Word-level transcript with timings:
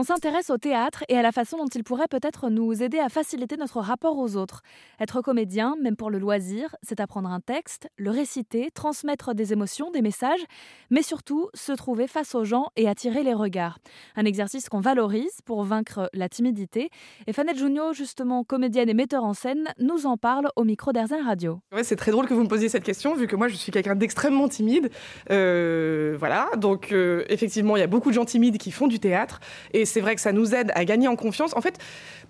On 0.00 0.02
s'intéresse 0.02 0.48
au 0.48 0.56
théâtre 0.56 1.04
et 1.10 1.18
à 1.18 1.20
la 1.20 1.30
façon 1.30 1.58
dont 1.58 1.66
il 1.66 1.84
pourrait 1.84 2.08
peut-être 2.08 2.48
nous 2.48 2.82
aider 2.82 2.98
à 2.98 3.10
faciliter 3.10 3.58
notre 3.58 3.80
rapport 3.80 4.16
aux 4.16 4.34
autres. 4.34 4.62
Être 4.98 5.20
comédien, 5.20 5.76
même 5.82 5.94
pour 5.94 6.08
le 6.08 6.18
loisir, 6.18 6.74
c'est 6.82 7.00
apprendre 7.00 7.28
un 7.28 7.40
texte, 7.40 7.90
le 7.98 8.08
réciter, 8.08 8.70
transmettre 8.72 9.34
des 9.34 9.52
émotions, 9.52 9.90
des 9.90 10.00
messages, 10.00 10.40
mais 10.88 11.02
surtout 11.02 11.50
se 11.52 11.72
trouver 11.72 12.06
face 12.06 12.34
aux 12.34 12.44
gens 12.44 12.68
et 12.76 12.88
attirer 12.88 13.22
les 13.22 13.34
regards. 13.34 13.78
Un 14.16 14.24
exercice 14.24 14.70
qu'on 14.70 14.80
valorise 14.80 15.42
pour 15.44 15.64
vaincre 15.64 16.08
la 16.14 16.30
timidité. 16.30 16.88
Et 17.26 17.34
Fanette 17.34 17.58
Junio, 17.58 17.92
justement 17.92 18.42
comédienne 18.42 18.88
et 18.88 18.94
metteur 18.94 19.22
en 19.22 19.34
scène, 19.34 19.68
nous 19.78 20.06
en 20.06 20.16
parle 20.16 20.48
au 20.56 20.64
micro 20.64 20.94
d'Airzen 20.94 21.22
Radio. 21.26 21.60
C'est 21.82 21.96
très 21.96 22.10
drôle 22.10 22.26
que 22.26 22.32
vous 22.32 22.44
me 22.44 22.48
posiez 22.48 22.70
cette 22.70 22.84
question, 22.84 23.14
vu 23.14 23.26
que 23.26 23.36
moi 23.36 23.48
je 23.48 23.56
suis 23.56 23.70
quelqu'un 23.70 23.96
d'extrêmement 23.96 24.48
timide. 24.48 24.90
Euh, 25.30 26.16
voilà, 26.18 26.48
donc 26.56 26.90
euh, 26.90 27.22
effectivement, 27.28 27.76
il 27.76 27.80
y 27.80 27.82
a 27.82 27.86
beaucoup 27.86 28.08
de 28.08 28.14
gens 28.14 28.24
timides 28.24 28.56
qui 28.56 28.70
font 28.70 28.86
du 28.86 28.98
théâtre, 28.98 29.40
et 29.74 29.89
c'est 29.90 30.00
vrai 30.00 30.14
que 30.14 30.20
ça 30.20 30.32
nous 30.32 30.54
aide 30.54 30.72
à 30.74 30.84
gagner 30.84 31.08
en 31.08 31.16
confiance. 31.16 31.54
En 31.56 31.60
fait, 31.60 31.78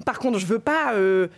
par 0.05 0.19
contre, 0.19 0.39
je 0.39 0.47
veux 0.47 0.59
pas 0.59 0.95
euh, 0.95 1.29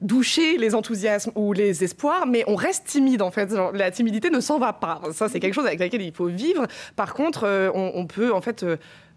doucher 0.00 0.58
les 0.58 0.74
enthousiasmes 0.74 1.32
ou 1.34 1.52
les 1.52 1.82
espoirs, 1.84 2.26
mais 2.26 2.44
on 2.46 2.54
reste 2.54 2.86
timide 2.86 3.22
en 3.22 3.30
fait. 3.30 3.52
la 3.74 3.90
timidité 3.90 4.30
ne 4.30 4.40
s'en 4.40 4.58
va 4.58 4.72
pas. 4.72 5.00
Ça, 5.12 5.28
c'est 5.28 5.40
quelque 5.40 5.54
chose 5.54 5.66
avec 5.66 5.80
laquelle 5.80 6.02
il 6.02 6.12
faut 6.12 6.26
vivre. 6.26 6.66
Par 6.96 7.14
contre, 7.14 7.70
on, 7.74 7.92
on, 7.94 8.06
peut 8.06 8.32
en 8.32 8.40
fait 8.40 8.64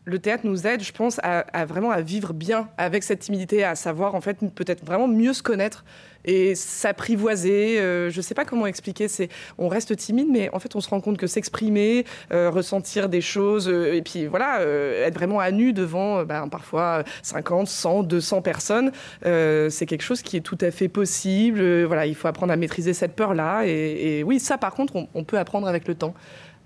le 0.06 0.20
théâtre 0.20 0.46
nous 0.46 0.68
aide, 0.68 0.84
je 0.84 0.92
pense, 0.92 1.20
à, 1.24 1.66
vraiment 1.66 1.90
à 1.90 2.02
vivre 2.02 2.34
bien 2.34 2.70
avec 2.78 3.04
cette 3.04 3.20
timidité, 3.20 3.64
à 3.64 3.76
savoir 3.76 4.14
en 4.14 4.22
fait 4.22 4.38
peut-être 4.54 4.86
vraiment 4.86 5.08
mieux 5.08 5.34
se 5.34 5.42
connaître 5.42 5.84
et 6.26 6.54
s'apprivoiser. 6.56 7.80
Euh, 7.80 8.10
je 8.12 8.18
ne 8.18 8.22
sais 8.22 8.36
pas 8.36 8.46
comment 8.46 8.68
expliquer. 8.68 9.08
C'est 9.08 9.30
on 9.58 9.68
reste 9.68 9.96
timide, 9.96 10.28
mais 10.32 10.50
en 10.54 10.60
fait 10.60 10.76
on 10.76 10.82
se 10.82 10.90
rend 10.90 11.02
compte 11.02 11.18
que 11.18 11.28
s'exprimer, 11.28 12.06
euh, 12.32 12.52
ressentir 12.52 13.10
des 13.10 13.22
choses, 13.22 13.68
euh, 13.68 13.96
et 13.96 14.02
puis 14.04 14.28
voilà, 14.28 14.62
être 14.62 15.16
vraiment 15.16 15.40
à 15.40 15.52
nu 15.52 15.74
devant 15.74 16.24
ben, 16.24 16.48
parfois 16.50 17.04
50, 17.24 17.68
100, 17.68 18.04
200 18.04 18.42
personnes, 18.42 18.92
c'est 19.24 19.86
quelque 19.88 20.04
chose 20.04 20.22
qui 20.22 20.38
est 20.38 20.42
tout 20.42 20.58
à 20.62 20.70
fait 20.70 20.88
possible. 20.88 21.84
voilà, 21.86 22.06
il 22.06 22.16
faut 22.16 22.28
apprendre 22.28 22.54
à 22.54 22.56
maîtriser 22.56 22.94
cette 22.94 23.16
peur-là. 23.16 23.64
Et, 23.66 24.24
oui, 24.24 24.40
ça 24.40 24.58
par 24.58 24.74
contre, 24.74 24.94
on 25.14 25.24
peut 25.24 25.38
apprendre 25.38 25.68
avec 25.68 25.88
le 25.88 25.96
temps 25.96 26.14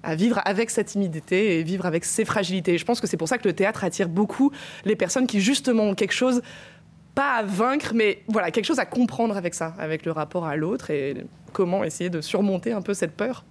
à 0.04 0.16
vivre 0.16 0.42
avec 0.46 0.70
sa 0.70 0.84
timidité 0.84 1.60
et 1.60 1.64
vivre 1.64 1.86
avec 1.86 2.06
ses 2.06 2.26
fragilités. 2.26 2.78
je 2.78 2.86
pense 2.86 3.02
que 3.02 3.08
c'est 3.08 3.18
pour 3.18 3.28
ça 3.28 3.38
que 3.38 3.48
le 3.48 3.54
théâtre 3.54 3.84
attire 3.84 4.10
beaucoup 4.10 4.52
les 4.86 4.96
personnes 4.96 5.28
qui 5.28 5.42
justement 5.42 5.84
ont 5.84 5.96
quelque 5.96 6.14
chose 6.14 6.42
pas 7.16 7.36
à 7.36 7.44
vaincre, 7.44 7.92
mais 7.94 8.24
voilà, 8.28 8.52
quelque 8.52 8.66
chose 8.66 8.80
à 8.80 8.86
comprendre 8.86 9.36
avec 9.36 9.54
ça, 9.54 9.74
avec 9.78 10.06
le 10.06 10.12
rapport 10.12 10.46
à 10.46 10.56
l'autre 10.56 10.90
et 10.90 11.26
comment 11.52 11.84
essayer 11.84 12.10
de 12.10 12.22
surmonter 12.22 12.72
un 12.72 12.82
peu 12.82 12.94
cette 12.94 13.16
peur. 13.16 13.44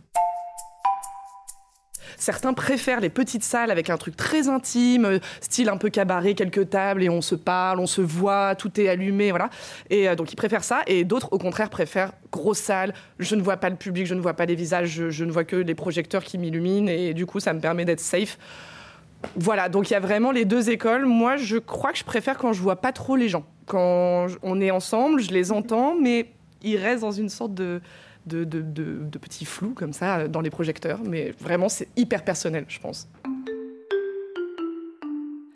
Certains 2.19 2.53
préfèrent 2.53 3.01
les 3.01 3.11
petites 3.11 3.45
salles 3.45 3.71
avec 3.71 3.91
un 3.91 3.97
truc 3.97 4.17
très 4.17 4.49
intime, 4.49 5.05
euh, 5.05 5.19
style 5.41 5.69
un 5.69 5.77
peu 5.77 5.89
cabaret, 5.89 6.35
quelques 6.35 6.69
tables 6.69 7.03
et 7.05 7.09
on 7.09 7.21
se 7.21 7.37
parle, 7.37 7.79
on 7.79 7.87
se 7.87 8.01
voit, 8.01 8.57
tout 8.57 8.81
est 8.81 8.89
allumé, 8.89 9.31
voilà. 9.31 9.51
Et 9.89 10.09
euh, 10.09 10.17
donc 10.17 10.33
ils 10.33 10.37
préfèrent 10.37 10.65
ça. 10.65 10.81
Et 10.89 11.05
d'autres, 11.05 11.29
au 11.33 11.39
contraire, 11.39 11.71
préfèrent 11.71 12.13
grosse 12.33 12.59
salle. 12.59 12.93
Je 13.21 13.37
ne 13.37 13.43
vois 13.43 13.57
pas 13.57 13.71
le 13.71 13.77
public, 13.77 14.07
je 14.07 14.15
ne 14.15 14.21
vois 14.21 14.35
pas 14.35 14.47
les 14.47 14.57
visages, 14.57 15.09
je, 15.11 15.25
ne 15.25 15.31
vois 15.31 15.45
que 15.45 15.57
les 15.57 15.77
projecteurs 15.77 16.25
qui 16.25 16.39
m'illuminent 16.39 16.89
et 16.89 17.15
du 17.15 17.25
coup, 17.25 17.39
ça 17.39 17.53
me 17.53 17.61
permet 17.61 17.85
d'être 17.85 18.01
safe. 18.01 18.37
Voilà, 19.37 19.69
donc 19.69 19.91
il 19.91 19.93
y 19.93 19.97
a 19.97 20.01
vraiment 20.01 20.33
les 20.33 20.45
deux 20.45 20.71
écoles. 20.71 21.07
Moi, 21.07 21.37
je 21.37 21.57
crois 21.57 21.93
que 21.93 21.99
je 21.99 22.05
préfère 22.05 22.37
quand 22.37 22.53
je 22.53 22.61
vois 22.61 22.81
pas 22.81 22.93
trop 22.93 23.17
les 23.17 23.29
gens. 23.29 23.45
Quand 23.67 24.27
on 24.43 24.61
est 24.61 24.71
ensemble, 24.71 25.21
je 25.21 25.31
les 25.31 25.53
entends, 25.53 25.95
mais 26.01 26.33
ils 26.63 26.77
restent 26.77 27.03
dans 27.03 27.13
une 27.13 27.29
sorte 27.29 27.55
de 27.55 27.81
de, 28.29 29.19
petits 29.19 29.45
flous 29.45 29.75
comme 29.75 29.93
ça 29.93 30.19
euh, 30.19 30.29
dans 30.29 30.41
les 30.41 30.51
projecteurs. 30.51 31.01
Mais 31.05 31.33
vraiment, 31.39 31.69
c'est 31.69 31.89
hyper 31.97 32.25
personnel, 32.25 32.65
je 32.69 32.79
pense. 32.79 33.09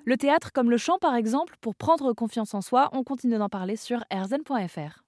Le 0.05 0.17
théâtre 0.17 0.51
comme 0.53 0.71
le 0.71 0.79
chant, 0.79 0.99
par 1.01 1.15
exemple, 1.15 1.55
pour 1.61 1.77
prendre 1.77 2.13
confiance 2.13 2.55
en 2.55 2.61
soi, 2.61 2.89
on 2.93 3.05
continue 3.05 3.39
d'en 3.39 3.49
parler 3.49 3.77
sur 3.77 4.03
erzen.fr. 4.11 5.03